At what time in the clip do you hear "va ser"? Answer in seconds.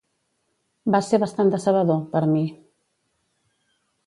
0.95-1.19